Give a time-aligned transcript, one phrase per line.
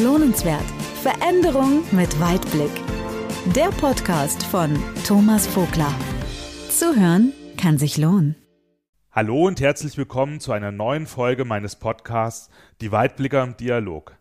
[0.00, 0.62] Lohnenswert.
[1.02, 2.70] Veränderung mit Weitblick.
[3.56, 5.92] Der Podcast von Thomas Vogler.
[6.70, 8.36] Zuhören kann sich lohnen.
[9.10, 12.48] Hallo und herzlich willkommen zu einer neuen Folge meines Podcasts
[12.80, 14.16] Die Weitblicker im Dialog.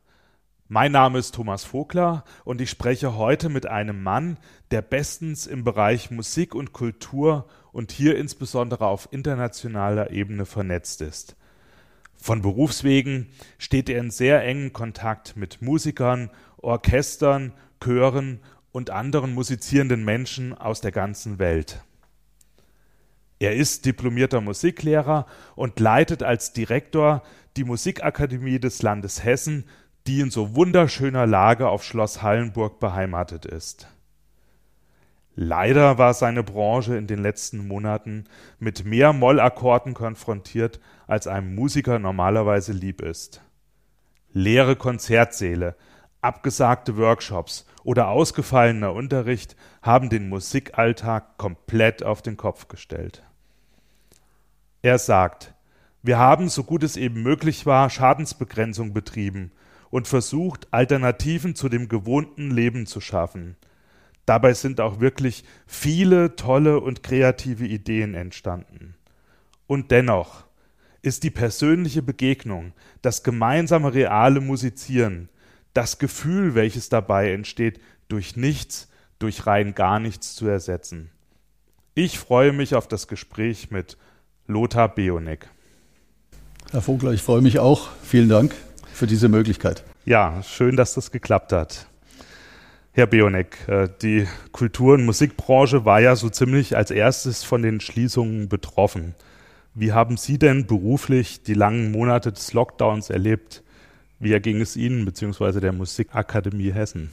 [0.68, 4.40] Mein Name ist Thomas Vogler und ich spreche heute mit einem Mann,
[4.72, 11.37] der bestens im Bereich Musik und Kultur und hier insbesondere auf internationaler Ebene vernetzt ist.
[12.18, 18.40] Von Berufswegen steht er in sehr engen Kontakt mit Musikern, Orchestern, Chören
[18.72, 21.84] und anderen musizierenden Menschen aus der ganzen Welt.
[23.40, 27.22] Er ist diplomierter Musiklehrer und leitet als Direktor
[27.56, 29.66] die Musikakademie des Landes Hessen,
[30.08, 33.88] die in so wunderschöner Lage auf Schloss Hallenburg beheimatet ist.
[35.40, 38.24] Leider war seine Branche in den letzten Monaten
[38.58, 43.44] mit mehr Mollakkorden konfrontiert, als einem Musiker normalerweise lieb ist.
[44.34, 45.76] Leere Konzertsäle,
[46.22, 53.22] abgesagte Workshops oder ausgefallener Unterricht haben den Musikalltag komplett auf den Kopf gestellt.
[54.82, 55.54] Er sagt,
[56.02, 59.52] wir haben, so gut es eben möglich war, Schadensbegrenzung betrieben
[59.92, 63.56] und versucht, Alternativen zu dem gewohnten Leben zu schaffen–
[64.28, 68.94] Dabei sind auch wirklich viele tolle und kreative Ideen entstanden.
[69.68, 70.44] Und dennoch
[71.02, 75.30] ist die persönliche Begegnung, das gemeinsame reale Musizieren,
[75.74, 81.10] das Gefühl, welches dabei entsteht, durch nichts, durch rein gar nichts zu ersetzen.
[81.96, 83.98] Ich freue mich auf das Gespräch mit
[84.46, 85.48] Lothar Beonek.
[86.72, 87.88] Herr Vogler, ich freue mich auch.
[88.04, 88.54] Vielen Dank
[88.94, 89.86] für diese Möglichkeit.
[90.04, 91.88] Ja, schön, dass das geklappt hat.
[92.98, 97.80] Herr Bionek, äh, die Kultur- und Musikbranche war ja so ziemlich als erstes von den
[97.80, 99.14] Schließungen betroffen.
[99.76, 103.62] Wie haben Sie denn beruflich die langen Monate des Lockdowns erlebt?
[104.18, 105.60] Wie erging es Ihnen bzw.
[105.60, 107.12] der Musikakademie Hessen?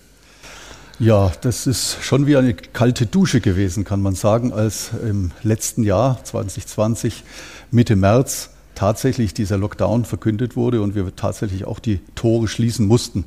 [0.99, 5.83] Ja, das ist schon wie eine kalte Dusche gewesen, kann man sagen, als im letzten
[5.83, 7.25] Jahr 2020
[7.71, 13.27] Mitte März tatsächlich dieser Lockdown verkündet wurde und wir tatsächlich auch die Tore schließen mussten.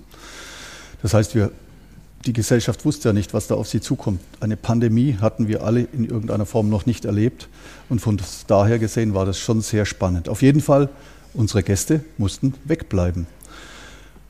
[1.03, 1.51] Das heißt, wir
[2.25, 4.19] die Gesellschaft wusste ja nicht, was da auf sie zukommt.
[4.39, 7.47] Eine Pandemie hatten wir alle in irgendeiner Form noch nicht erlebt.
[7.89, 10.27] Und von daher gesehen war das schon sehr spannend.
[10.27, 10.89] Auf jeden Fall,
[11.33, 13.27] unsere Gäste mussten wegbleiben.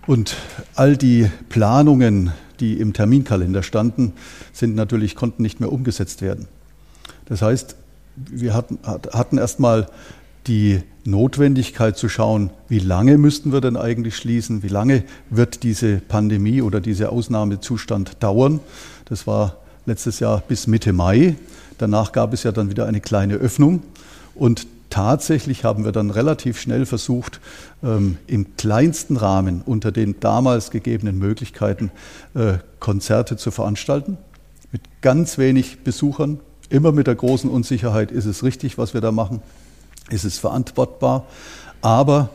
[0.05, 0.35] Und
[0.75, 4.13] all die Planungen, die im Terminkalender standen,
[4.53, 6.47] sind natürlich, konnten nicht mehr umgesetzt werden.
[7.25, 7.75] Das heißt,
[8.15, 9.89] wir hatten, hatten erst mal
[10.47, 15.97] die Notwendigkeit zu schauen, wie lange müssten wir denn eigentlich schließen, wie lange wird diese
[15.97, 18.59] Pandemie oder dieser Ausnahmezustand dauern.
[19.05, 21.35] Das war letztes Jahr bis Mitte Mai.
[21.77, 23.83] Danach gab es ja dann wieder eine kleine Öffnung
[24.35, 27.39] und tatsächlich haben wir dann relativ schnell versucht,
[27.83, 31.91] ähm, im kleinsten Rahmen unter den damals gegebenen Möglichkeiten
[32.33, 34.17] äh, Konzerte zu veranstalten,
[34.71, 39.11] mit ganz wenig Besuchern, immer mit der großen Unsicherheit, ist es richtig, was wir da
[39.11, 39.41] machen
[40.09, 41.25] ist es verantwortbar.
[41.81, 42.29] Aber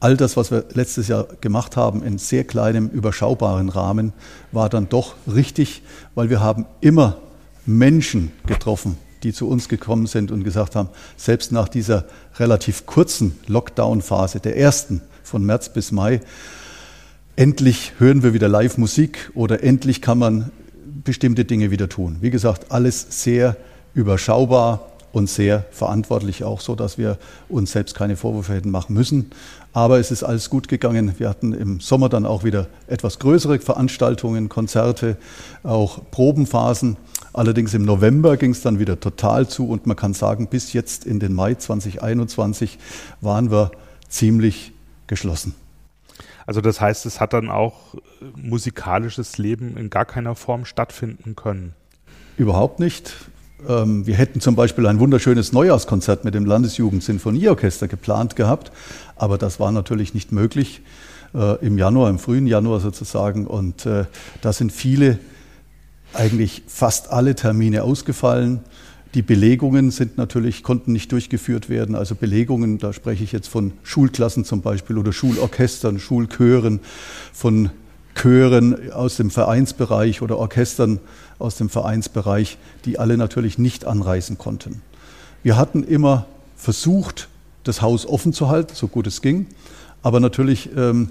[0.00, 4.12] all das, was wir letztes Jahr gemacht haben, in sehr kleinem, überschaubaren Rahmen,
[4.52, 5.82] war dann doch richtig,
[6.14, 7.16] weil wir haben immer
[7.64, 12.04] Menschen getroffen, die zu uns gekommen sind und gesagt haben, selbst nach dieser
[12.38, 16.20] relativ kurzen Lockdown-Phase, der ersten von März bis Mai,
[17.34, 20.50] endlich hören wir wieder Live-Musik oder endlich kann man
[21.04, 22.18] bestimmte Dinge wieder tun.
[22.20, 23.56] Wie gesagt, alles sehr
[23.94, 27.16] überschaubar, und sehr verantwortlich auch so, dass wir
[27.48, 29.30] uns selbst keine Vorwürfe hätten machen müssen.
[29.72, 31.14] Aber es ist alles gut gegangen.
[31.16, 35.16] Wir hatten im Sommer dann auch wieder etwas größere Veranstaltungen, Konzerte,
[35.62, 36.98] auch Probenphasen.
[37.32, 41.06] Allerdings im November ging es dann wieder total zu und man kann sagen, bis jetzt
[41.06, 42.78] in den Mai 2021
[43.22, 43.70] waren wir
[44.10, 44.74] ziemlich
[45.06, 45.54] geschlossen.
[46.44, 47.94] Also das heißt, es hat dann auch
[48.34, 51.72] musikalisches Leben in gar keiner Form stattfinden können.
[52.36, 53.14] Überhaupt nicht.
[53.68, 58.72] Ähm, wir hätten zum Beispiel ein wunderschönes Neujahrskonzert mit dem Landesjugendsinfonieorchester geplant gehabt,
[59.16, 60.82] aber das war natürlich nicht möglich
[61.34, 63.46] äh, im Januar, im frühen Januar sozusagen.
[63.46, 64.04] Und äh,
[64.42, 65.18] da sind viele,
[66.12, 68.60] eigentlich fast alle Termine ausgefallen.
[69.14, 71.94] Die Belegungen sind natürlich, konnten nicht durchgeführt werden.
[71.94, 76.80] Also Belegungen, da spreche ich jetzt von Schulklassen zum Beispiel oder Schulorchestern, Schulchören,
[77.32, 77.70] von
[78.16, 80.98] Chören aus dem Vereinsbereich oder Orchestern
[81.38, 84.82] aus dem Vereinsbereich, die alle natürlich nicht anreisen konnten.
[85.42, 86.26] Wir hatten immer
[86.56, 87.28] versucht,
[87.62, 89.46] das Haus offen zu halten, so gut es ging,
[90.02, 91.10] aber natürlich ähm,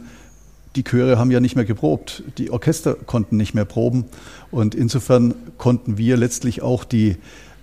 [0.75, 4.05] die Chöre haben ja nicht mehr geprobt, die Orchester konnten nicht mehr proben.
[4.51, 7.17] Und insofern konnten wir letztlich auch die,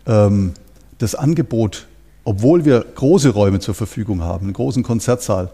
[0.07, 0.53] ähm,
[0.99, 1.87] das Angebot,
[2.25, 5.51] obwohl wir große Räume zur Verfügung haben, einen großen Konzertsaal,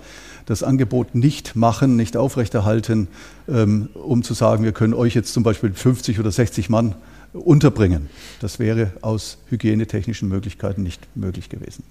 [0.49, 3.09] das Angebot nicht machen, nicht aufrechterhalten,
[3.49, 6.95] ähm, um zu sagen, wir können euch jetzt zum Beispiel 50 oder 60 Mann
[7.35, 8.09] unterbringen.
[8.41, 11.85] Das wäre aus hygienetechnischen Möglichkeiten nicht möglich gewesen.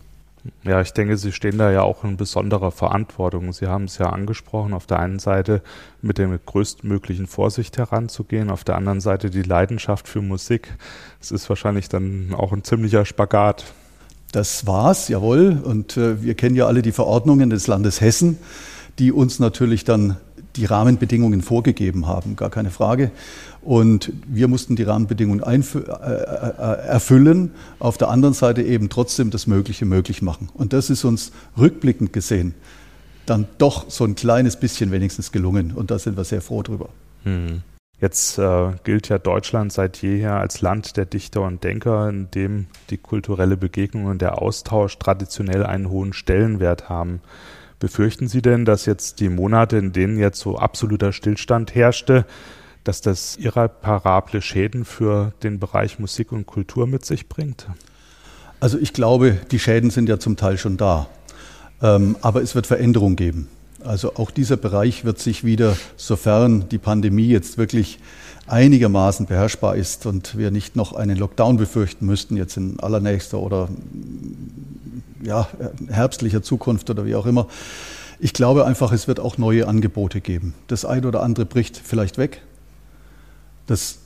[0.64, 3.52] Ja, ich denke, Sie stehen da ja auch in besonderer Verantwortung.
[3.54, 5.62] Sie haben es ja angesprochen, auf der einen Seite
[6.02, 10.74] mit der größtmöglichen Vorsicht heranzugehen, auf der anderen Seite die Leidenschaft für Musik.
[11.22, 13.66] Es ist wahrscheinlich dann auch ein ziemlicher Spagat.
[14.38, 15.60] Das war's, jawohl.
[15.64, 18.38] Und äh, wir kennen ja alle die Verordnungen des Landes Hessen,
[19.00, 20.18] die uns natürlich dann
[20.58, 23.10] die Rahmenbedingungen vorgegeben haben, gar keine Frage.
[23.64, 27.50] Und wir mussten die Rahmenbedingungen äh, äh, erfüllen,
[27.80, 30.50] auf der anderen Seite eben trotzdem das Mögliche möglich machen.
[30.54, 32.54] Und das ist uns rückblickend gesehen
[33.26, 35.74] dann doch so ein kleines bisschen wenigstens gelungen.
[35.76, 36.90] Und da sind wir sehr froh drüber.
[37.24, 37.64] Hm.
[38.00, 42.68] Jetzt äh, gilt ja Deutschland seit jeher als Land der Dichter und Denker, in dem
[42.92, 47.22] die kulturelle Begegnung und der Austausch traditionell einen hohen Stellenwert haben.
[47.80, 52.26] Befürchten Sie denn, dass jetzt die Monate, in denen jetzt so absoluter Stillstand herrschte,
[52.84, 57.68] dass das irreparable Schäden für den Bereich Musik und Kultur mit sich bringt?
[58.60, 61.08] Also ich glaube, die Schäden sind ja zum Teil schon da.
[61.82, 63.50] Ähm, aber es wird Veränderungen geben.
[63.88, 68.00] Also auch dieser Bereich wird sich wieder, sofern die Pandemie jetzt wirklich
[68.46, 73.70] einigermaßen beherrschbar ist und wir nicht noch einen Lockdown befürchten müssten, jetzt in allernächster oder
[75.24, 75.48] ja,
[75.88, 77.48] herbstlicher Zukunft oder wie auch immer.
[78.20, 80.54] Ich glaube einfach, es wird auch neue Angebote geben.
[80.68, 82.42] Das ein oder andere bricht vielleicht weg.
[83.68, 84.00] Das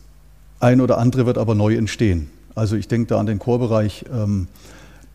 [0.59, 2.29] ein oder andere wird aber neu entstehen.
[2.53, 4.05] Also ich denke da an den Chorbereich.
[4.13, 4.47] Ähm,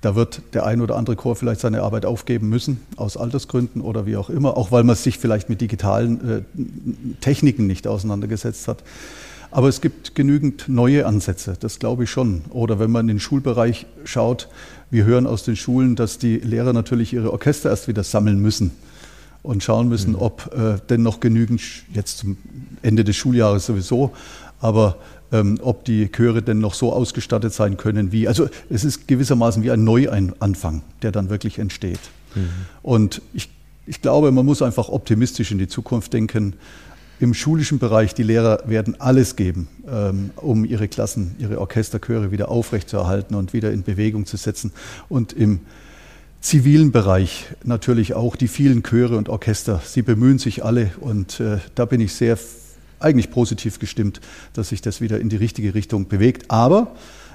[0.06, 4.06] da wird der ein oder andere Chor vielleicht seine Arbeit aufgeben müssen, aus Altersgründen oder
[4.06, 6.43] wie auch immer, auch weil man sich vielleicht mit digitalen äh,
[7.20, 8.85] Techniken nicht auseinandergesetzt hat.
[9.50, 12.43] Aber es gibt genügend neue Ansätze, das glaube ich schon.
[12.50, 14.49] Oder wenn man in den Schulbereich schaut,
[14.93, 18.70] wir hören aus den Schulen, dass die Lehrer natürlich ihre Orchester erst wieder sammeln müssen
[19.43, 20.20] und schauen müssen, mhm.
[20.20, 21.61] ob äh, denn noch genügend,
[21.93, 22.37] jetzt zum
[22.81, 24.12] Ende des Schuljahres sowieso,
[24.61, 24.99] aber
[25.32, 28.28] ähm, ob die Chöre denn noch so ausgestattet sein können wie.
[28.28, 32.00] Also es ist gewissermaßen wie ein Neuanfang, der dann wirklich entsteht.
[32.34, 32.49] Mhm.
[32.82, 33.50] Und ich,
[33.87, 36.55] ich glaube, man muss einfach optimistisch in die Zukunft denken.
[37.19, 42.50] Im schulischen Bereich, die Lehrer werden alles geben, ähm, um ihre Klassen, ihre Orchesterchöre wieder
[42.50, 44.73] aufrechtzuerhalten und wieder in Bewegung zu setzen.
[45.08, 45.61] Und im
[46.43, 49.81] zivilen Bereich natürlich auch die vielen Chöre und Orchester.
[49.84, 52.37] Sie bemühen sich alle und äh, da bin ich sehr
[53.06, 54.20] eigentlich positiv gestimmt,
[54.53, 56.50] dass sich das wieder in die richtige Richtung bewegt.
[56.50, 56.94] Aber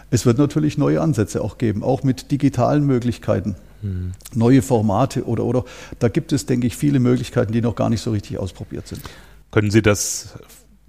[0.10, 4.12] es wird natürlich neue Ansätze auch geben, auch mit digitalen Möglichkeiten, mhm.
[4.36, 5.66] neue Formate oder, oder.
[6.00, 9.02] Da gibt es, denke ich, viele Möglichkeiten, die noch gar nicht so richtig ausprobiert sind.
[9.52, 10.36] Können Sie das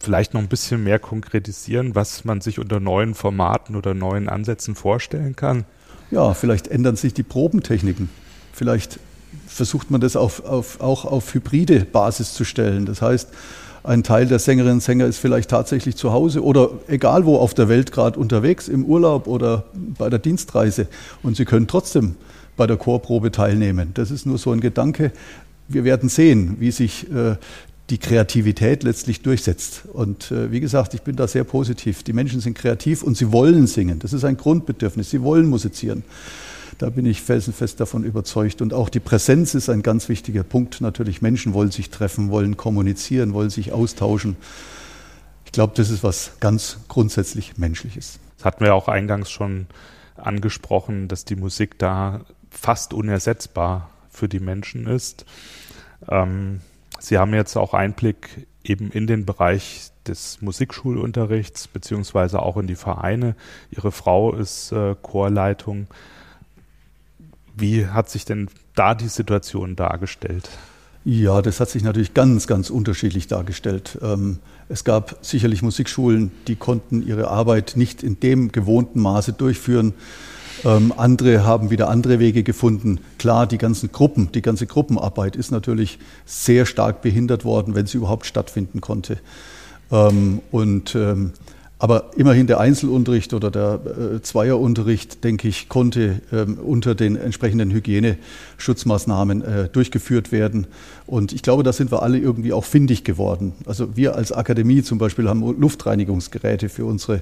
[0.01, 4.75] vielleicht noch ein bisschen mehr konkretisieren, was man sich unter neuen Formaten oder neuen Ansätzen
[4.75, 5.65] vorstellen kann?
[6.11, 8.11] Ja, vielleicht ändern sich die Probentechniken.
[8.53, 8.99] Vielleicht
[9.47, 12.87] versucht man das auf, auf, auch auf hybride Basis zu stellen.
[12.87, 13.29] Das heißt,
[13.85, 17.55] ein Teil der Sängerinnen und Sänger ist vielleicht tatsächlich zu Hause oder egal wo auf
[17.55, 20.87] der Welt gerade unterwegs, im Urlaub oder bei der Dienstreise.
[21.23, 22.15] Und sie können trotzdem
[22.57, 23.91] bei der Chorprobe teilnehmen.
[23.95, 25.13] Das ist nur so ein Gedanke.
[25.69, 27.37] Wir werden sehen, wie sich äh,
[27.91, 29.83] die Kreativität letztlich durchsetzt.
[29.93, 32.03] Und äh, wie gesagt, ich bin da sehr positiv.
[32.03, 33.99] Die Menschen sind kreativ und sie wollen singen.
[33.99, 35.11] Das ist ein Grundbedürfnis.
[35.11, 36.05] Sie wollen musizieren.
[36.83, 38.61] Da bin ich felsenfest davon überzeugt.
[38.61, 40.81] Und auch die Präsenz ist ein ganz wichtiger Punkt.
[40.81, 44.35] Natürlich, Menschen wollen sich treffen, wollen kommunizieren, wollen sich austauschen.
[45.45, 48.19] Ich glaube, das ist was ganz grundsätzlich Menschliches.
[48.37, 49.69] Das hatten wir auch eingangs schon
[50.17, 55.25] angesprochen, dass die Musik da fast unersetzbar für die Menschen ist.
[56.09, 56.63] Ähm,
[56.99, 62.75] Sie haben jetzt auch Einblick eben in den Bereich des Musikschulunterrichts beziehungsweise auch in die
[62.75, 63.37] Vereine.
[63.71, 65.87] Ihre Frau ist äh, Chorleitung.
[67.57, 70.49] Wie hat sich denn da die Situation dargestellt?
[71.05, 73.99] Ja, das hat sich natürlich ganz, ganz unterschiedlich dargestellt.
[74.03, 79.95] Ähm, es gab sicherlich Musikschulen, die konnten ihre Arbeit nicht in dem gewohnten Maße durchführen.
[80.65, 83.01] Ähm, andere haben wieder andere Wege gefunden.
[83.19, 87.99] Klar, die ganzen Gruppen, die ganze Gruppenarbeit ist natürlich sehr stark behindert worden, wenn sie
[87.99, 89.19] überhaupt stattfinden konnte.
[89.91, 90.97] Ähm, und
[91.83, 93.81] aber immerhin der Einzelunterricht oder der
[94.15, 100.69] äh, Zweierunterricht, denke ich, konnte ähm, unter den entsprechenden Hygieneschutzmaßnahmen äh, durchgeführt werden.
[101.07, 103.55] Und ich glaube, da sind wir alle irgendwie auch findig geworden.
[103.67, 107.21] Also wir als Akademie zum Beispiel haben Luftreinigungsgeräte für unsere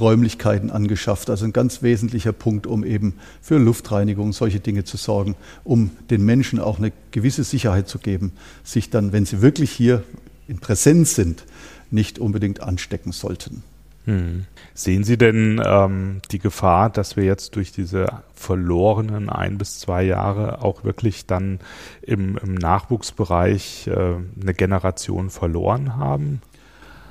[0.00, 1.28] Räumlichkeiten angeschafft.
[1.28, 3.12] Also ein ganz wesentlicher Punkt, um eben
[3.42, 8.32] für Luftreinigung, solche Dinge zu sorgen, um den Menschen auch eine gewisse Sicherheit zu geben,
[8.64, 10.02] sich dann, wenn sie wirklich hier
[10.46, 11.44] in Präsenz sind,
[11.90, 13.62] nicht unbedingt anstecken sollten.
[14.08, 14.46] Hm.
[14.72, 20.02] Sehen Sie denn ähm, die Gefahr, dass wir jetzt durch diese verlorenen ein bis zwei
[20.02, 21.60] Jahre auch wirklich dann
[22.00, 26.40] im, im Nachwuchsbereich äh, eine Generation verloren haben?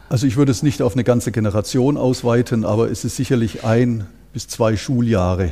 [0.09, 4.07] Also ich würde es nicht auf eine ganze Generation ausweiten, aber es ist sicherlich ein
[4.33, 5.51] bis zwei Schuljahre,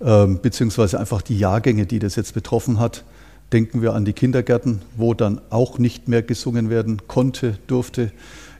[0.00, 3.04] ähm, beziehungsweise einfach die Jahrgänge, die das jetzt betroffen hat.
[3.52, 8.12] Denken wir an die Kindergärten, wo dann auch nicht mehr gesungen werden konnte, durfte.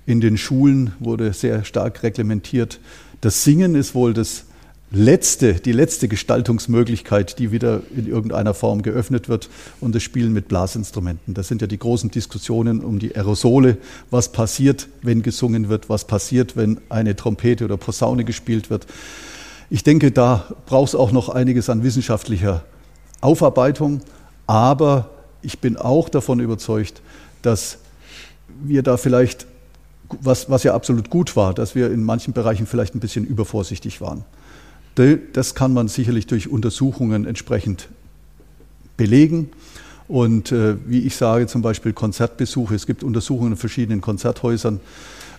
[0.07, 2.81] In den Schulen wurde sehr stark reglementiert.
[3.21, 4.45] Das Singen ist wohl das
[4.93, 9.49] letzte, die letzte Gestaltungsmöglichkeit, die wieder in irgendeiner Form geöffnet wird
[9.81, 11.35] und das Spielen mit Blasinstrumenten.
[11.35, 13.79] Das sind ja die großen Diskussionen um die Aerosole.
[14.11, 15.89] Was passiert, wenn gesungen wird?
[15.89, 18.87] Was passiert, wenn eine Trompete oder Posaune gespielt wird?
[19.71, 22.63] Ich denke, da braucht es auch noch einiges an wissenschaftlicher
[23.23, 24.01] Aufarbeitung.
[24.47, 27.01] Aber ich bin auch davon überzeugt,
[27.41, 27.79] dass
[28.63, 29.47] wir da vielleicht
[30.21, 34.01] was, was ja absolut gut war, dass wir in manchen Bereichen vielleicht ein bisschen übervorsichtig
[34.01, 34.25] waren.
[35.33, 37.89] Das kann man sicherlich durch Untersuchungen entsprechend
[38.97, 39.51] belegen.
[40.09, 42.75] Und äh, wie ich sage, zum Beispiel Konzertbesuche.
[42.75, 44.81] Es gibt Untersuchungen in verschiedenen Konzerthäusern,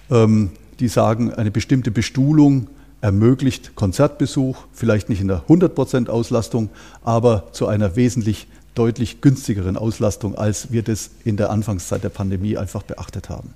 [0.10, 2.68] ähm, die sagen, eine bestimmte Bestuhlung
[3.02, 6.70] ermöglicht Konzertbesuch, vielleicht nicht in der 100% Auslastung,
[7.04, 12.58] aber zu einer wesentlich deutlich günstigeren Auslastung, als wir das in der Anfangszeit der Pandemie
[12.58, 13.54] einfach beachtet haben.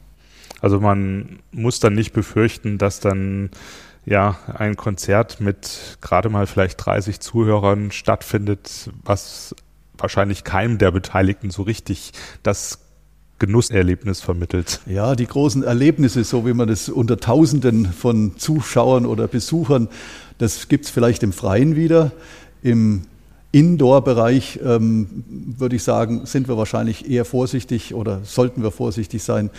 [0.62, 3.50] Also man muss dann nicht befürchten, dass dann
[4.06, 9.56] ja ein Konzert mit gerade mal vielleicht 30 Zuhörern stattfindet, was
[9.98, 12.80] wahrscheinlich keinem der Beteiligten so richtig das
[13.40, 14.80] Genusserlebnis vermittelt.
[14.88, 19.90] Ja, die großen Erlebnisse, so wie man das unter Tausenden von Zuschauern oder Besuchern,
[20.38, 22.12] das gibt es vielleicht im Freien wieder.
[22.64, 23.04] Im
[23.52, 29.52] Indoor-Bereich ähm, würde ich sagen, sind wir wahrscheinlich eher vorsichtig oder sollten wir vorsichtig sein.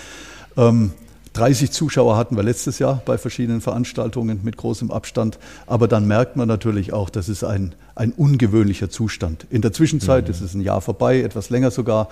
[0.58, 0.90] Ähm,
[1.34, 5.38] 30 Zuschauer hatten wir letztes Jahr bei verschiedenen Veranstaltungen mit großem Abstand.
[5.66, 9.46] Aber dann merkt man natürlich auch, das ist ein, ein ungewöhnlicher Zustand.
[9.50, 10.44] In der Zwischenzeit, mhm.
[10.44, 12.08] ist ein Jahr vorbei, etwas länger sogar,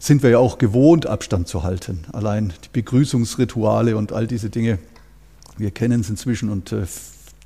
[0.00, 2.04] sind wir ja auch gewohnt, Abstand zu halten.
[2.12, 4.78] Allein die Begrüßungsrituale und all diese Dinge,
[5.56, 6.84] wir kennen es inzwischen und äh,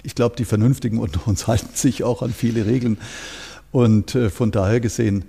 [0.02, 2.98] ich glaube, die Vernünftigen unter uns halten sich auch an viele Regeln.
[3.70, 5.24] Und äh, von daher gesehen,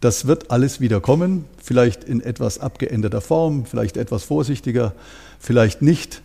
[0.00, 4.92] das wird alles wieder kommen, vielleicht in etwas abgeänderter Form, vielleicht etwas vorsichtiger,
[5.38, 6.22] vielleicht nicht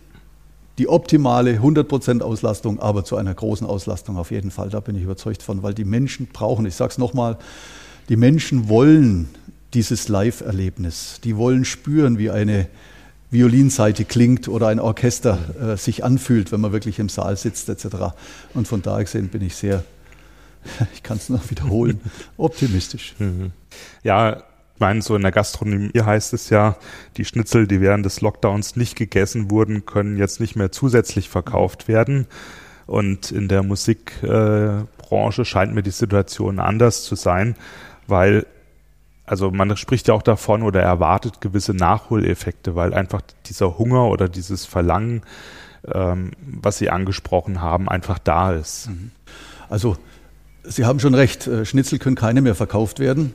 [0.78, 4.70] die optimale 100% Auslastung, aber zu einer großen Auslastung auf jeden Fall.
[4.70, 7.38] Da bin ich überzeugt von, weil die Menschen brauchen, ich sage es nochmal,
[8.08, 9.28] die Menschen wollen
[9.74, 11.20] dieses Live-Erlebnis.
[11.24, 12.68] Die wollen spüren, wie eine
[13.30, 15.38] Violinseite klingt oder ein Orchester
[15.72, 17.86] äh, sich anfühlt, wenn man wirklich im Saal sitzt etc.
[18.52, 19.84] Und von daher gesehen bin ich sehr
[20.94, 22.00] ich kann es noch wiederholen,
[22.36, 23.14] optimistisch.
[23.22, 23.52] Mhm.
[24.02, 24.42] Ja,
[24.74, 26.76] ich meine, so in der Gastronomie heißt es ja,
[27.16, 31.86] die Schnitzel, die während des Lockdowns nicht gegessen wurden, können jetzt nicht mehr zusätzlich verkauft
[31.88, 32.26] werden.
[32.86, 37.54] Und in der Musikbranche scheint mir die Situation anders zu sein,
[38.08, 38.44] weil
[39.24, 44.28] also man spricht ja auch davon oder erwartet gewisse Nachholeffekte, weil einfach dieser Hunger oder
[44.28, 45.22] dieses Verlangen,
[45.90, 48.90] ähm, was Sie angesprochen haben, einfach da ist.
[49.68, 49.96] Also
[50.64, 53.34] Sie haben schon recht, äh, Schnitzel können keine mehr verkauft werden.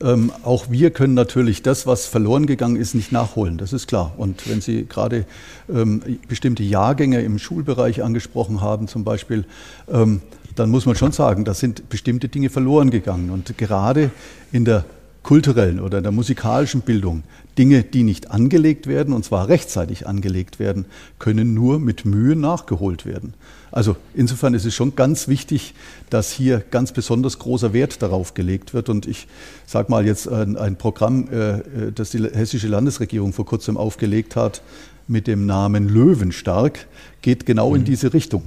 [0.00, 4.14] Ähm, auch wir können natürlich das, was verloren gegangen ist, nicht nachholen, das ist klar.
[4.16, 5.24] Und wenn Sie gerade
[5.68, 9.44] ähm, bestimmte Jahrgänge im Schulbereich angesprochen haben, zum Beispiel,
[9.90, 10.22] ähm,
[10.54, 13.30] dann muss man schon sagen, da sind bestimmte Dinge verloren gegangen.
[13.30, 14.10] Und gerade
[14.52, 14.84] in der
[15.28, 17.22] kulturellen oder in der musikalischen Bildung
[17.58, 20.86] Dinge, die nicht angelegt werden, und zwar rechtzeitig angelegt werden,
[21.18, 23.34] können nur mit Mühe nachgeholt werden.
[23.70, 25.74] Also insofern ist es schon ganz wichtig,
[26.08, 28.88] dass hier ganz besonders großer Wert darauf gelegt wird.
[28.88, 29.28] Und ich
[29.66, 31.62] sage mal jetzt ein, ein Programm, äh, äh,
[31.94, 34.62] das die hessische Landesregierung vor kurzem aufgelegt hat,
[35.08, 36.86] mit dem Namen Löwenstark,
[37.20, 37.76] geht genau mhm.
[37.76, 38.44] in diese Richtung.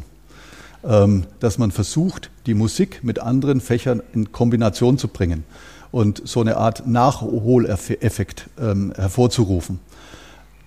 [0.83, 5.43] Ähm, dass man versucht, die Musik mit anderen Fächern in Kombination zu bringen
[5.91, 9.79] und so eine Art Nachholeffekt ähm, hervorzurufen.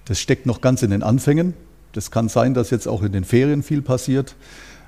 [0.04, 1.54] Das steckt noch ganz in den Anfängen.
[1.93, 4.35] Das kann sein, dass jetzt auch in den Ferien viel passiert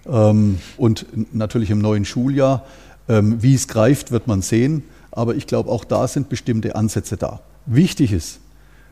[0.07, 2.65] ähm, und natürlich im neuen Schuljahr.
[3.09, 4.83] Ähm, wie es greift, wird man sehen.
[5.13, 7.41] Aber ich glaube, auch da sind bestimmte Ansätze da.
[7.65, 8.41] Wichtig ist,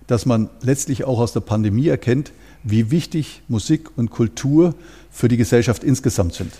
[0.06, 2.32] dass man letztlich auch aus der Pandemie erkennt,
[2.62, 4.74] wie wichtig Musik und Kultur
[5.10, 6.52] für die Gesellschaft insgesamt sind.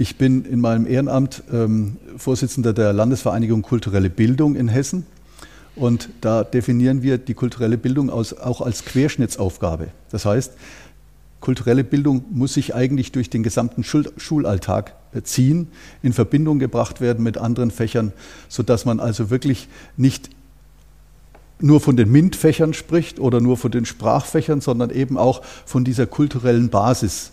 [0.00, 5.04] Ich bin in meinem Ehrenamt ähm, Vorsitzender der Landesvereinigung Kulturelle Bildung in Hessen.
[5.76, 9.88] Und da definieren wir die kulturelle Bildung aus, auch als Querschnittsaufgabe.
[10.10, 10.54] Das heißt,
[11.40, 15.68] kulturelle Bildung muss sich eigentlich durch den gesamten Schul Schulalltag äh, ziehen,
[16.02, 18.14] in Verbindung gebracht werden mit anderen Fächern,
[18.48, 20.30] sodass man also wirklich nicht
[21.58, 26.06] nur von den MINT-Fächern spricht oder nur von den Sprachfächern, sondern eben auch von dieser
[26.06, 27.32] kulturellen Basis,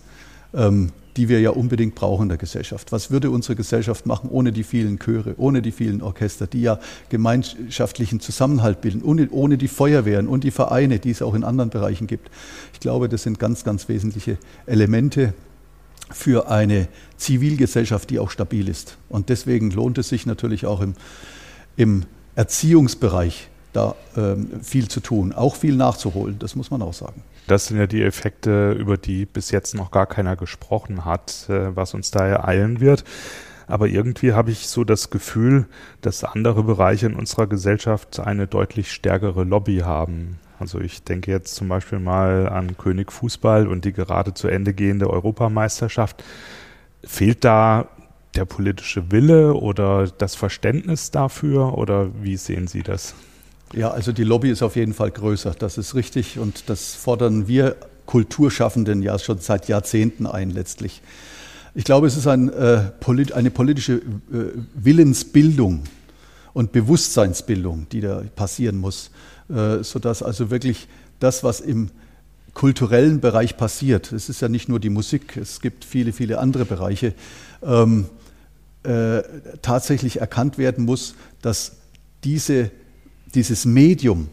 [0.54, 2.92] ähm, die wir ja unbedingt brauchen in der Gesellschaft.
[2.92, 6.80] Was würde unsere Gesellschaft machen ohne die vielen Chöre, ohne die vielen Orchester, die ja
[7.10, 11.72] gemeinschaftlichen Zusammenhalt bilden, ohne, ohne die Feuerwehren und die Vereine, die es auch in anderen
[11.72, 12.30] Bereichen gibt.
[12.74, 15.34] Ich glaube, das sind ganz, ganz wesentliche Elemente
[16.12, 18.98] für eine Zivilgesellschaft, die auch stabil ist.
[19.10, 20.94] Und deswegen lohnt es sich natürlich auch im,
[21.76, 22.04] im
[22.36, 27.24] Erziehungsbereich da ähm, viel zu tun, auch viel nachzuholen, das muss man auch sagen.
[27.48, 31.76] Das sind ja die Effekte, über die bis jetzt noch gar keiner gesprochen hat, äh,
[31.76, 33.06] was uns da ereilen wird.
[33.68, 35.66] Aber irgendwie habe ich so das Gefühl,
[36.02, 40.40] dass andere Bereiche in unserer Gesellschaft eine deutlich stärkere Lobby haben.
[40.60, 44.74] Also ich denke jetzt zum Beispiel mal an König Fußball und die gerade zu Ende
[44.74, 46.24] gehende Europameisterschaft.
[47.04, 47.88] Fehlt da
[48.36, 53.16] der politische Wille oder das Verständnis dafür oder wie sehen Sie das?
[53.74, 57.48] Ja, also die Lobby ist auf jeden Fall größer, das ist richtig und das fordern
[57.48, 61.02] wir Kulturschaffenden ja schon seit Jahrzehnten ein letztlich.
[61.76, 62.90] Ich glaube, es ist ein, äh,
[63.34, 64.02] eine politische äh,
[64.74, 65.84] Willensbildung
[66.54, 69.12] und Bewusstseinsbildung, die da passieren muss,
[69.50, 70.88] äh, sodass also wirklich
[71.20, 71.92] das, was im
[72.54, 76.66] kulturellen Bereich passiert, es ist ja nicht nur die Musik, es gibt viele, viele andere
[76.66, 77.14] Bereiche,
[77.62, 78.08] ähm,
[78.82, 79.22] äh,
[79.62, 81.74] tatsächlich erkannt werden muss, dass
[82.24, 82.72] diese
[83.34, 84.30] dieses Medium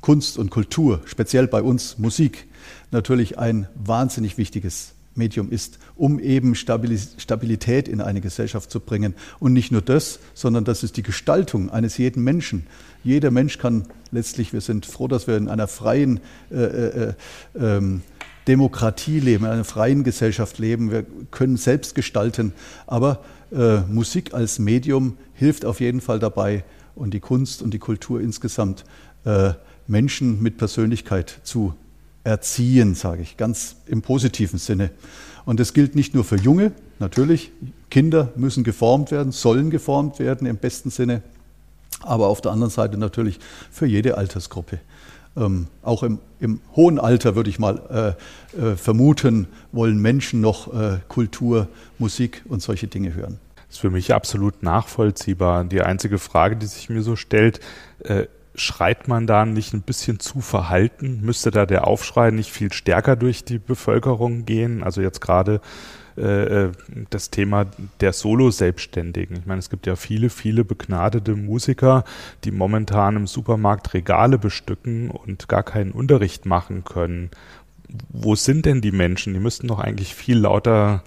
[0.00, 2.46] Kunst und Kultur, speziell bei uns Musik,
[2.90, 9.14] natürlich ein wahnsinnig wichtiges Medium ist, um eben Stabilität in eine Gesellschaft zu bringen.
[9.38, 12.66] Und nicht nur das, sondern das ist die Gestaltung eines jeden Menschen.
[13.04, 17.14] Jeder Mensch kann letztlich, wir sind froh, dass wir in einer freien äh, äh,
[17.54, 18.00] äh,
[18.48, 20.90] Demokratie leben, in einer freien Gesellschaft leben.
[20.90, 22.52] Wir können selbst gestalten.
[22.86, 26.64] Aber äh, Musik als Medium hilft auf jeden Fall dabei,
[26.94, 28.84] und die Kunst und die Kultur insgesamt
[29.24, 29.52] äh,
[29.86, 31.74] Menschen mit Persönlichkeit zu
[32.24, 34.90] erziehen, sage ich, ganz im positiven Sinne.
[35.44, 37.50] Und das gilt nicht nur für Junge, natürlich,
[37.90, 41.22] Kinder müssen geformt werden, sollen geformt werden im besten Sinne,
[42.00, 43.38] aber auf der anderen Seite natürlich
[43.70, 44.78] für jede Altersgruppe.
[45.36, 48.16] Ähm, auch im, im, hohen Alter würde ich mal
[48.56, 53.38] äh, äh, vermuten, wollen Menschen noch äh, Kultur, Musik und solche Dinge hören
[53.72, 55.64] ist für mich absolut nachvollziehbar.
[55.64, 57.60] Die einzige Frage, die sich mir so stellt,
[58.00, 61.20] äh, schreit man da nicht ein bisschen zu verhalten?
[61.22, 64.82] Müsste da der Aufschrei nicht viel stärker durch die Bevölkerung gehen?
[64.82, 65.62] Also jetzt gerade
[66.18, 66.72] äh, äh,
[67.08, 67.64] das Thema
[68.00, 69.38] der Solo-Selbstständigen.
[69.38, 72.04] Ich meine, es gibt ja viele, viele begnadete Musiker,
[72.44, 77.30] die momentan im Supermarkt Regale bestücken und gar keinen Unterricht machen können.
[78.10, 79.32] Wo sind denn die Menschen?
[79.32, 81.02] Die müssten doch eigentlich viel lauter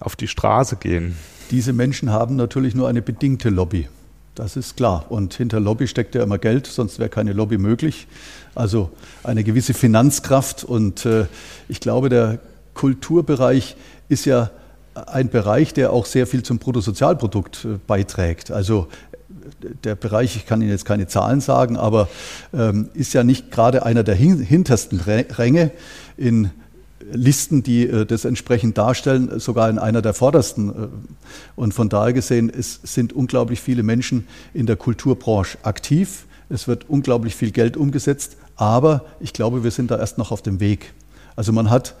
[0.00, 1.16] auf die Straße gehen.
[1.50, 3.88] Diese Menschen haben natürlich nur eine bedingte Lobby.
[4.34, 5.06] Das ist klar.
[5.08, 8.06] Und hinter Lobby steckt ja immer Geld, sonst wäre keine Lobby möglich.
[8.54, 8.90] Also
[9.24, 10.62] eine gewisse Finanzkraft.
[10.62, 11.26] Und äh,
[11.68, 12.38] ich glaube, der
[12.74, 13.76] Kulturbereich
[14.08, 14.50] ist ja
[15.06, 18.50] ein Bereich, der auch sehr viel zum Bruttosozialprodukt äh, beiträgt.
[18.50, 18.88] Also
[19.84, 22.08] der Bereich, ich kann Ihnen jetzt keine Zahlen sagen, aber
[22.52, 25.70] ähm, ist ja nicht gerade einer der hintersten Ränge
[26.16, 26.50] in
[27.12, 30.68] Listen, die äh, das entsprechend darstellen, sogar in einer der vordersten.
[30.70, 30.88] Äh,
[31.56, 36.26] und von daher gesehen, es sind unglaublich viele Menschen in der Kulturbranche aktiv.
[36.48, 40.42] Es wird unglaublich viel Geld umgesetzt, aber ich glaube, wir sind da erst noch auf
[40.42, 40.94] dem Weg.
[41.36, 41.94] Also man hat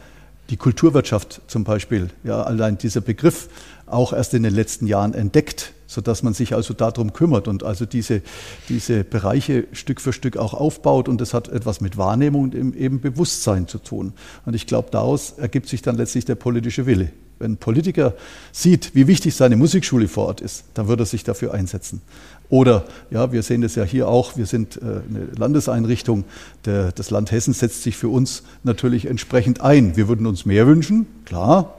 [0.50, 3.48] die Kulturwirtschaft zum Beispiel, ja, allein dieser Begriff
[3.86, 7.86] auch erst in den letzten Jahren entdeckt sodass man sich also darum kümmert und also
[7.86, 8.22] diese,
[8.68, 11.08] diese Bereiche Stück für Stück auch aufbaut.
[11.08, 14.12] Und das hat etwas mit Wahrnehmung und eben Bewusstsein zu tun.
[14.44, 17.10] Und ich glaube, daraus ergibt sich dann letztlich der politische Wille.
[17.38, 18.14] Wenn ein Politiker
[18.52, 22.02] sieht, wie wichtig seine Musikschule vor Ort ist, dann wird er sich dafür einsetzen.
[22.50, 26.24] Oder, ja, wir sehen das ja hier auch, wir sind äh, eine Landeseinrichtung,
[26.64, 29.96] der, das Land Hessen setzt sich für uns natürlich entsprechend ein.
[29.96, 31.76] Wir würden uns mehr wünschen, klar.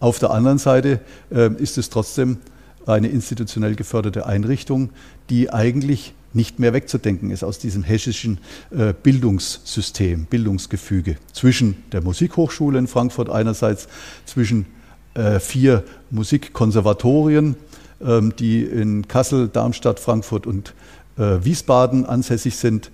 [0.00, 2.38] Auf der anderen Seite äh, ist es trotzdem
[2.86, 4.90] eine institutionell geförderte Einrichtung,
[5.30, 8.38] die eigentlich nicht mehr wegzudenken ist aus diesem hessischen
[8.70, 13.88] äh, Bildungssystem, Bildungsgefüge zwischen der Musikhochschule in Frankfurt einerseits,
[14.24, 14.66] zwischen
[15.14, 17.56] äh, vier Musikkonservatorien,
[18.02, 20.74] ähm, die in Kassel, Darmstadt, Frankfurt und
[21.18, 22.90] äh, Wiesbaden ansässig sind,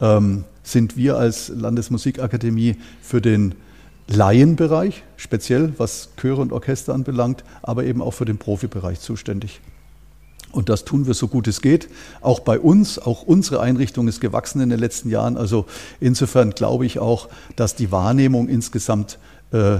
[0.00, 3.54] ähm, sind wir als Landesmusikakademie für den
[4.06, 9.60] Laienbereich, speziell was Chöre und Orchester anbelangt, aber eben auch für den Profibereich zuständig.
[10.52, 11.88] Und das tun wir so gut es geht.
[12.20, 15.36] Auch bei uns, auch unsere Einrichtung ist gewachsen in den letzten Jahren.
[15.36, 15.66] Also
[16.00, 19.18] insofern glaube ich auch, dass die Wahrnehmung insgesamt
[19.52, 19.78] äh,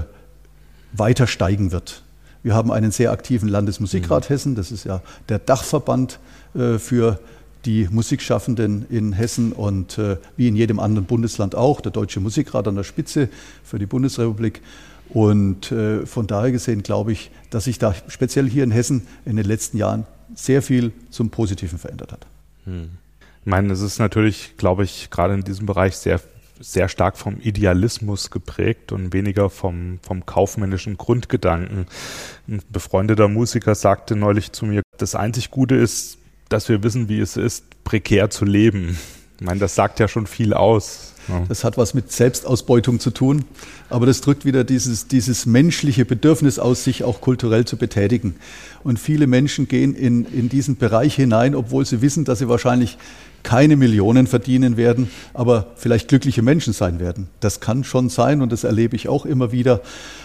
[0.91, 2.03] weiter steigen wird.
[2.43, 4.33] Wir haben einen sehr aktiven Landesmusikrat mhm.
[4.33, 4.55] Hessen.
[4.55, 6.19] Das ist ja der Dachverband
[6.53, 7.19] äh, für
[7.65, 12.67] die Musikschaffenden in Hessen und äh, wie in jedem anderen Bundesland auch, der Deutsche Musikrat
[12.67, 13.29] an der Spitze
[13.63, 14.61] für die Bundesrepublik.
[15.09, 19.35] Und äh, von daher gesehen glaube ich, dass sich da speziell hier in Hessen in
[19.35, 22.25] den letzten Jahren sehr viel zum Positiven verändert hat.
[22.65, 22.89] Hm.
[23.41, 26.19] Ich meine, es ist natürlich, glaube ich, gerade in diesem Bereich sehr,
[26.59, 31.85] sehr stark vom Idealismus geprägt und weniger vom, vom kaufmännischen Grundgedanken.
[32.47, 36.17] Ein befreundeter Musiker sagte neulich zu mir, das einzig Gute ist,
[36.49, 38.97] dass wir wissen, wie es ist, prekär zu leben.
[39.39, 41.13] Ich meine, das sagt ja schon viel aus.
[41.49, 43.45] Das hat was mit Selbstausbeutung zu tun,
[43.89, 48.35] aber das drückt wieder dieses, dieses menschliche Bedürfnis aus, sich auch kulturell zu betätigen.
[48.83, 52.97] Und viele Menschen gehen in, in diesen Bereich hinein, obwohl sie wissen, dass sie wahrscheinlich
[53.41, 57.27] keine Millionen verdienen werden, aber vielleicht glückliche Menschen sein werden.
[57.39, 59.81] Das kann schon sein und das erlebe ich auch immer wieder.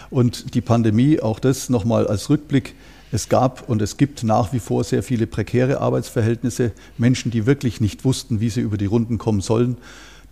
[0.09, 2.73] Und die Pandemie, auch das nochmal als Rückblick,
[3.11, 7.81] es gab und es gibt nach wie vor sehr viele prekäre Arbeitsverhältnisse, Menschen, die wirklich
[7.81, 9.77] nicht wussten, wie sie über die Runden kommen sollen.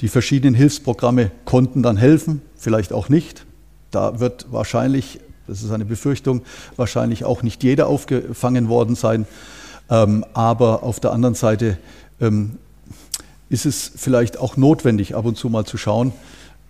[0.02, 3.46] Die verschiedenen Hilfsprogramme konnten dann helfen, vielleicht auch nicht.
[3.92, 6.42] Da wird wahrscheinlich, das ist eine Befürchtung,
[6.78, 9.26] wahrscheinlich auch nicht jeder aufgefangen worden sein.
[9.90, 11.78] Ähm, aber auf der anderen Seite
[12.22, 12.58] ähm,
[13.50, 16.14] ist es vielleicht auch notwendig, ab und zu mal zu schauen,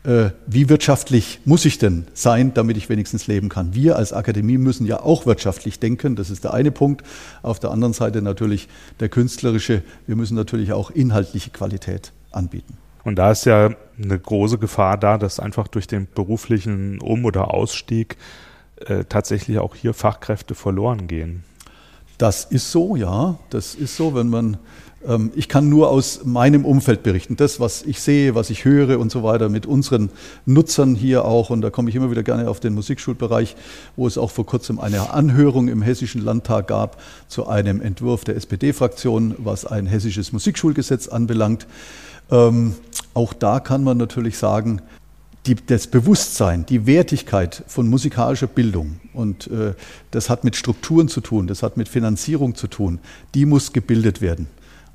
[0.04, 3.76] wie wirtschaftlich muss ich denn sein, damit ich wenigstens leben kann.
[3.76, 7.04] Wir als Akademie müssen ja auch wirtschaftlich denken, das ist der eine Punkt.
[7.42, 8.70] Auf der anderen Seite natürlich
[9.02, 12.78] der künstlerische, wir müssen natürlich auch inhaltliche Qualität anbieten.
[13.04, 17.54] Und da ist ja eine große Gefahr da, dass einfach durch den beruflichen Um- oder
[17.54, 18.18] Ausstieg
[18.86, 21.44] äh, tatsächlich auch hier Fachkräfte verloren gehen.
[22.18, 23.40] Das ist so, ja.
[23.50, 24.58] Das ist so, wenn man
[25.34, 27.38] ich kann nur aus meinem Umfeld berichten.
[27.38, 30.10] Das, was ich sehe, was ich höre und so weiter mit unseren
[30.46, 31.50] Nutzern hier auch.
[31.50, 33.56] Und da komme ich immer wieder gerne auf den Musikschulbereich,
[33.96, 38.36] wo es auch vor kurzem eine Anhörung im Hessischen Landtag gab zu einem Entwurf der
[38.36, 41.66] SPD-Fraktion, was ein hessisches Musikschulgesetz anbelangt.
[42.30, 42.76] Ähm,
[43.14, 44.82] auch da kann man natürlich sagen,
[45.46, 49.74] die, das Bewusstsein, die Wertigkeit von musikalischer Bildung, und äh,
[50.12, 53.00] das hat mit Strukturen zu tun, das hat mit Finanzierung zu tun,
[53.34, 54.48] die muss gebildet werden.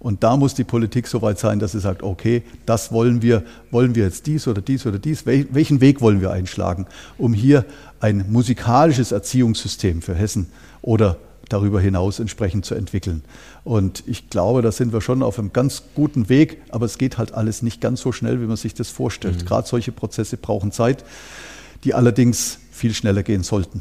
[0.05, 3.43] Und da muss die Politik so weit sein, dass sie sagt, okay, das wollen wir,
[3.71, 6.85] wollen wir jetzt dies oder dies oder dies, welchen Weg wollen wir einschlagen,
[7.17, 7.65] um hier
[8.01, 10.51] ein musikalisches Erziehungssystem für Hessen
[10.83, 11.17] oder
[11.49, 13.23] darüber hinaus entsprechend zu entwickeln.
[13.65, 17.17] Und ich glaube, da sind wir schon auf einem ganz guten Weg, aber es geht
[17.17, 19.41] halt alles nicht ganz so schnell, wie man sich das vorstellt.
[19.41, 19.47] Mhm.
[19.47, 21.03] Gerade solche Prozesse brauchen Zeit,
[21.83, 23.81] die allerdings viel schneller gehen sollten.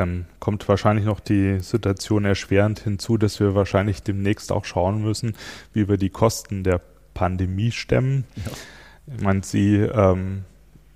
[0.00, 5.34] Dann kommt wahrscheinlich noch die Situation erschwerend hinzu, dass wir wahrscheinlich demnächst auch schauen müssen,
[5.74, 6.80] wie wir die Kosten der
[7.12, 8.24] Pandemie stemmen.
[8.36, 9.14] Ja.
[9.14, 10.44] Ich meine, Sie ähm,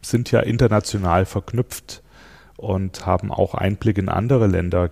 [0.01, 2.03] sind ja international verknüpft
[2.57, 4.91] und haben auch Einblick in andere Länder.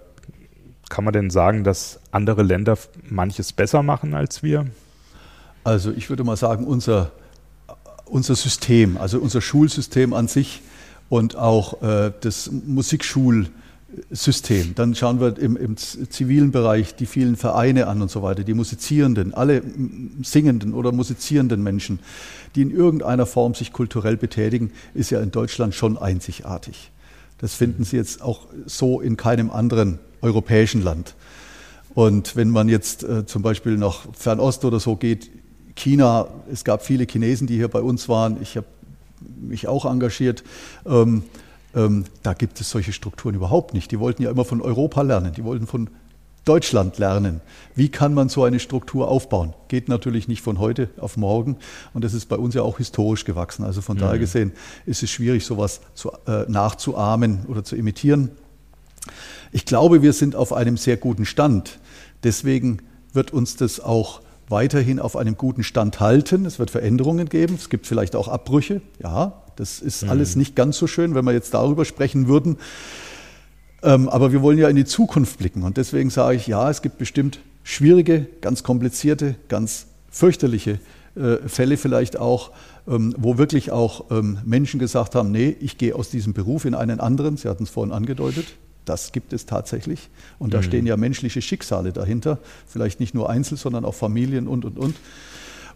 [0.91, 2.77] Kann man denn sagen, dass andere Länder
[3.09, 4.67] manches besser machen als wir?
[5.65, 7.13] Also ich würde mal sagen, unser,
[8.05, 10.61] unser System, also unser Schulsystem an sich
[11.09, 13.49] und auch äh, das Musikschul-
[14.11, 14.75] System.
[14.75, 18.55] Dann schauen wir im, im, zivilen Bereich die vielen Vereine an und so weiter, die
[18.55, 19.63] Musizierenden, alle
[20.23, 21.99] singenden oder musizierenden Menschen,
[22.55, 26.91] die in irgendeiner Form sich kulturell betätigen, ist ja in Deutschland schon einzigartig.
[27.39, 31.15] Das finden Sie jetzt auch so in keinem anderen europäischen Land.
[31.95, 35.31] Und wenn man jetzt äh, zum Beispiel nach Fernost oder so geht,
[35.75, 38.67] China, es gab viele Chinesen, die hier bei uns waren, ich habe
[39.41, 40.43] mich auch engagiert.
[40.87, 41.25] Ähm,
[41.75, 43.91] ähm, da gibt es solche Strukturen überhaupt nicht.
[43.91, 45.89] Die wollten ja immer von Europa lernen, die wollten von
[46.45, 47.41] Deutschland lernen.
[47.77, 49.55] Wie kann man so eine Struktur aufbauen?
[49.69, 51.57] Geht natürlich nicht von heute auf morgen
[51.95, 53.65] und das ist bei uns ja auch historisch gewachsen.
[53.65, 54.01] Also von mhm.
[54.01, 54.53] daher gesehen
[54.85, 58.31] ist es schwierig, sowas zu, äh, nachzuahmen oder zu imitieren.
[59.53, 61.79] Ich glaube, wir sind auf einem sehr guten Stand.
[62.25, 62.79] Deswegen
[63.13, 66.45] wird uns das auch weiterhin auf einem guten Stand halten.
[66.45, 67.55] Es wird Veränderungen geben.
[67.55, 68.83] Es gibt vielleicht auch Abbrüche.
[69.01, 70.11] Ja, das ist mhm.
[70.11, 72.57] alles nicht ganz so schön, wenn wir jetzt darüber sprechen würden.
[73.83, 75.63] Ähm, aber wir wollen ja in die Zukunft blicken.
[75.63, 80.79] Und deswegen sage ich, ja, es gibt bestimmt schwierige, ganz komplizierte, ganz fürchterliche
[81.15, 82.53] äh, Fälle vielleicht auch,
[82.89, 86.75] ähm, wo wirklich auch ähm, Menschen gesagt haben, nee, ich gehe aus diesem Beruf in
[86.75, 87.37] einen anderen.
[87.37, 88.47] Sie hatten es vorhin angedeutet.
[88.85, 90.11] Das gibt es tatsächlich.
[90.39, 90.63] Und da mhm.
[90.65, 92.39] stehen ja menschliche Schicksale dahinter.
[92.67, 94.97] Vielleicht nicht nur Einzel, sondern auch Familien und, und, und.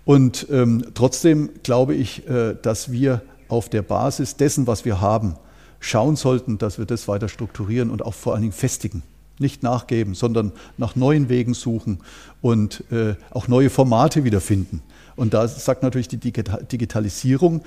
[0.04, 5.36] Und ähm, trotzdem glaube ich, äh, dass wir auf der Basis dessen, was wir haben,
[5.80, 9.02] schauen sollten, dass wir das weiter strukturieren und auch vor allen Dingen festigen.
[9.38, 11.98] Nicht nachgeben, sondern nach neuen Wegen suchen
[12.40, 14.82] und äh, auch neue Formate wiederfinden.
[15.14, 17.62] Und da sagt natürlich die Digitalisierung,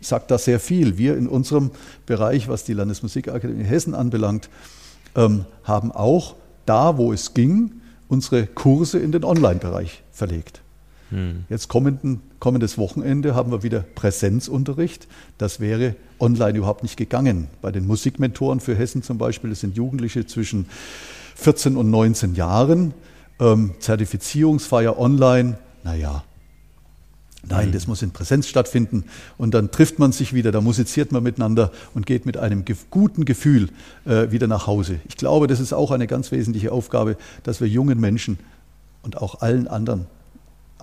[0.00, 0.98] sagt da sehr viel.
[0.98, 1.70] Wir in unserem
[2.06, 4.48] Bereich, was die Landesmusikakademie Hessen anbelangt,
[5.14, 6.34] ähm, haben auch
[6.66, 10.63] da, wo es ging, unsere Kurse in den Online-Bereich verlegt.
[11.14, 11.44] Hm.
[11.48, 15.06] Jetzt kommenden, kommendes Wochenende haben wir wieder Präsenzunterricht.
[15.38, 17.46] Das wäre online überhaupt nicht gegangen.
[17.62, 20.66] Bei den Musikmentoren für Hessen zum Beispiel, das sind Jugendliche zwischen
[21.36, 22.94] 14 und 19 Jahren.
[23.38, 26.24] Ähm, Zertifizierungsfeier online, naja,
[27.46, 29.04] Nein, das muss in Präsenz stattfinden
[29.36, 33.26] und dann trifft man sich wieder, da musiziert man miteinander und geht mit einem guten
[33.26, 33.68] Gefühl
[34.06, 34.98] äh, wieder nach Hause.
[35.06, 38.38] Ich glaube, das ist auch eine ganz wesentliche Aufgabe, dass wir jungen Menschen
[39.02, 40.06] und auch allen anderen,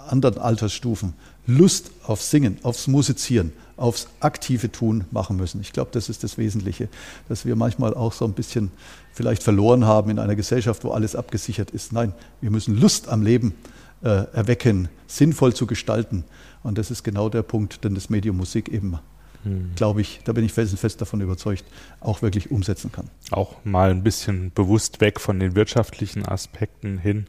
[0.08, 1.14] anderen Altersstufen
[1.48, 5.60] Lust aufs Singen, aufs Musizieren, aufs aktive Tun machen müssen.
[5.62, 6.88] Ich glaube, das ist das Wesentliche,
[7.30, 8.72] dass wir manchmal auch so ein bisschen
[9.14, 11.92] vielleicht verloren haben in einer Gesellschaft, wo alles abgesichert ist.
[11.92, 13.56] Nein, wir müssen Lust am Leben
[14.04, 16.24] äh, erwecken, sinnvoll zu gestalten.
[16.64, 19.00] Und das ist genau der Punkt, den das Medium Musik eben,
[19.44, 19.72] hm.
[19.76, 21.64] glaube ich, da bin ich felsenfest davon überzeugt,
[22.00, 23.10] auch wirklich umsetzen kann.
[23.32, 27.26] Auch mal ein bisschen bewusst weg von den wirtschaftlichen Aspekten hin,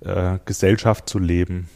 [0.00, 1.68] äh, Gesellschaft zu leben.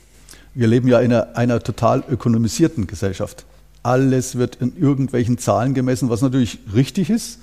[0.56, 3.44] Wir leben ja in einer, einer total ökonomisierten Gesellschaft.
[3.82, 7.40] Alles wird in irgendwelchen Zahlen gemessen, was natürlich richtig ist.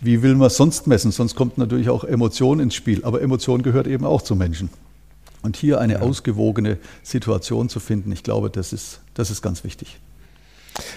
[0.00, 1.12] Wie will man sonst messen?
[1.12, 3.04] Sonst kommt natürlich auch Emotion ins Spiel.
[3.04, 4.70] Aber Emotion gehört eben auch zu Menschen.
[5.42, 6.00] Und hier eine ja.
[6.00, 10.00] ausgewogene Situation zu finden, ich glaube, das ist, das ist ganz wichtig.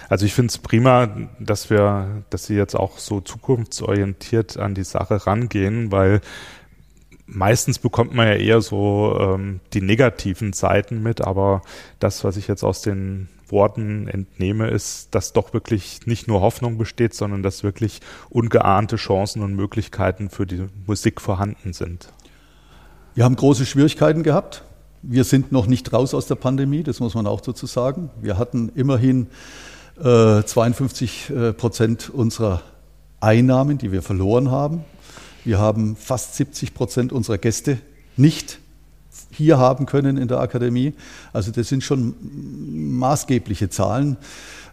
[0.08, 1.10] Also ich finde es prima,
[1.40, 6.22] dass wir, dass Sie jetzt auch so zukunftsorientiert an die Sache rangehen, weil
[7.28, 11.62] meistens bekommt man ja eher so ähm, die negativen Seiten mit, aber
[12.00, 16.78] das, was ich jetzt aus den Worten entnehme, ist, dass doch wirklich nicht nur Hoffnung
[16.78, 22.10] besteht, sondern dass wirklich ungeahnte Chancen und Möglichkeiten für die Musik vorhanden sind.
[23.14, 24.64] Wir haben große Schwierigkeiten gehabt.
[25.02, 28.10] Wir sind noch nicht raus aus der Pandemie, das muss man auch dazu sagen.
[28.22, 29.28] Wir hatten immerhin
[30.00, 32.62] äh, 52 äh, Prozent unserer
[33.20, 34.84] Einnahmen, die wir verloren haben.
[35.48, 37.78] Wir haben fast 70 Prozent unserer Gäste
[38.18, 38.60] nicht
[39.32, 40.94] hier haben können in der Akademie.
[41.32, 42.16] Also das sind schon
[42.98, 44.18] maßgebliche Zahlen.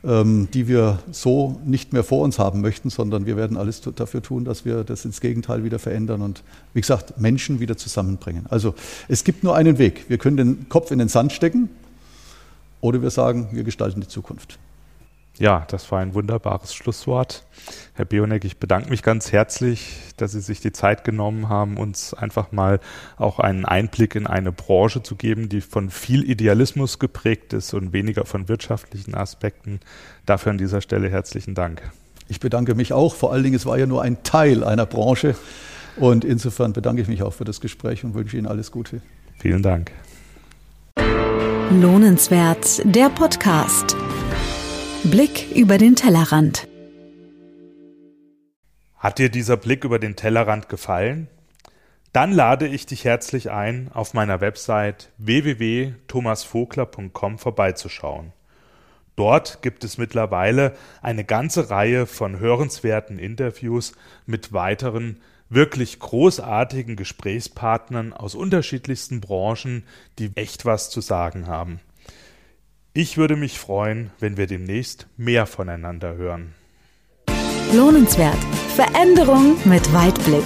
[0.02, 4.20] Ähm, die wir so nicht mehr vor uns haben möchten, sondern wir werden alles dafür
[4.20, 6.42] tun, dass wir das ins Gegenteil wieder verändern und,
[6.74, 8.44] wie gesagt, Menschen wieder zusammenbringen.
[8.50, 8.74] Also
[9.08, 10.04] es gibt nur einen Weg.
[10.08, 11.70] Wir können den Kopf in den Sand stecken
[12.82, 14.58] oder wir sagen, wir gestalten die Zukunft.
[15.38, 17.44] Ja, das war ein wunderbares Schlusswort.
[17.94, 22.14] Herr Bionek, ich bedanke mich ganz herzlich, dass Sie sich die Zeit genommen haben, uns
[22.14, 22.78] einfach mal
[23.16, 27.92] auch einen Einblick in eine Branche zu geben, die von viel Idealismus geprägt ist und
[27.92, 29.80] weniger von wirtschaftlichen Aspekten.
[30.24, 31.82] Dafür an dieser Stelle herzlichen Dank.
[32.28, 33.16] Ich bedanke mich auch.
[33.16, 35.34] Vor allen Dingen, es war ja nur ein Teil einer Branche.
[35.96, 39.00] Und insofern bedanke ich mich auch für das Gespräch und wünsche Ihnen alles Gute.
[39.38, 39.90] Vielen Dank.
[41.70, 43.96] Lohnenswert, der Podcast.
[45.10, 46.66] Blick über den Tellerrand.
[48.96, 51.28] Hat dir dieser Blick über den Tellerrand gefallen?
[52.14, 58.32] Dann lade ich dich herzlich ein, auf meiner Website www.thomasvogler.com vorbeizuschauen.
[59.14, 63.92] Dort gibt es mittlerweile eine ganze Reihe von hörenswerten Interviews
[64.24, 69.82] mit weiteren wirklich großartigen Gesprächspartnern aus unterschiedlichsten Branchen,
[70.18, 71.80] die echt was zu sagen haben.
[72.96, 76.54] Ich würde mich freuen, wenn wir demnächst mehr voneinander hören.
[77.72, 78.38] Lohnenswert.
[78.76, 80.44] Veränderung mit Weitblick.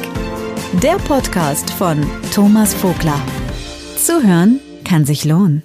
[0.82, 3.20] Der Podcast von Thomas Vogler.
[3.98, 5.62] Zuhören kann sich lohnen.